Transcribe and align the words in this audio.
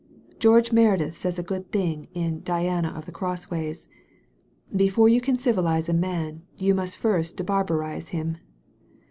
Greorge 0.39 0.71
Meredith 0.71 1.15
says 1.15 1.37
a 1.37 1.43
good 1.43 1.71
thing 1.71 2.07
in 2.15 2.39
'Diana 2.41 2.87
of 2.87 3.05
the 3.05 3.11
Crossways*: 3.11 3.87
* 4.33 4.75
Before 4.75 5.07
you 5.07 5.21
can 5.21 5.37
civilize 5.37 5.89
a 5.89 5.93
man, 5.93 6.41
you 6.57 6.73
must 6.73 6.97
first 6.97 7.37
de 7.37 7.43
barbarize 7.43 8.07
him.' 8.07 8.37